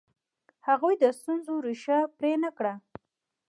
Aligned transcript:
هغوی 0.67 0.93
د 1.01 1.05
ستونزو 1.17 1.53
ریښه 1.67 1.97
پرې 2.17 2.33
نه 2.43 2.49
کړه. 2.57 2.73